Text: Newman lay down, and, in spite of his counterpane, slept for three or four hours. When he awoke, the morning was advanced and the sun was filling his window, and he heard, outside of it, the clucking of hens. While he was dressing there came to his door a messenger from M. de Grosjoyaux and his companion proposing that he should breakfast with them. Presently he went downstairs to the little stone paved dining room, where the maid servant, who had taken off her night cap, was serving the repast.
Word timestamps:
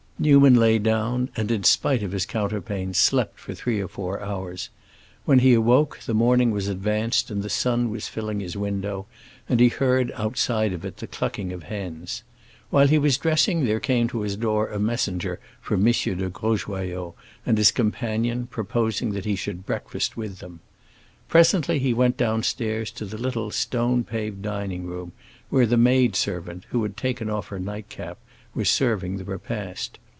Newman 0.21 0.53
lay 0.53 0.77
down, 0.77 1.29
and, 1.35 1.49
in 1.49 1.63
spite 1.63 2.03
of 2.03 2.11
his 2.11 2.27
counterpane, 2.27 2.93
slept 2.93 3.39
for 3.39 3.55
three 3.55 3.81
or 3.81 3.87
four 3.87 4.21
hours. 4.21 4.69
When 5.25 5.39
he 5.39 5.55
awoke, 5.55 6.01
the 6.05 6.13
morning 6.13 6.51
was 6.51 6.67
advanced 6.67 7.31
and 7.31 7.41
the 7.41 7.49
sun 7.49 7.89
was 7.89 8.07
filling 8.07 8.39
his 8.39 8.55
window, 8.55 9.07
and 9.49 9.59
he 9.59 9.69
heard, 9.69 10.11
outside 10.13 10.73
of 10.73 10.85
it, 10.85 10.97
the 10.97 11.07
clucking 11.07 11.51
of 11.51 11.63
hens. 11.63 12.21
While 12.69 12.85
he 12.87 12.99
was 12.99 13.17
dressing 13.17 13.65
there 13.65 13.79
came 13.79 14.07
to 14.09 14.21
his 14.21 14.35
door 14.35 14.67
a 14.67 14.77
messenger 14.77 15.39
from 15.59 15.79
M. 15.87 15.91
de 15.91 16.29
Grosjoyaux 16.29 17.15
and 17.43 17.57
his 17.57 17.71
companion 17.71 18.45
proposing 18.45 19.13
that 19.13 19.25
he 19.25 19.35
should 19.35 19.65
breakfast 19.65 20.17
with 20.17 20.37
them. 20.37 20.59
Presently 21.29 21.79
he 21.79 21.95
went 21.95 22.15
downstairs 22.17 22.91
to 22.91 23.05
the 23.05 23.17
little 23.17 23.49
stone 23.49 24.03
paved 24.03 24.43
dining 24.43 24.85
room, 24.85 25.13
where 25.49 25.65
the 25.65 25.77
maid 25.77 26.15
servant, 26.15 26.67
who 26.69 26.83
had 26.83 26.95
taken 26.95 27.27
off 27.27 27.47
her 27.47 27.57
night 27.59 27.89
cap, 27.89 28.19
was 28.53 28.69
serving 28.69 29.17
the 29.17 29.23
repast. 29.25 29.97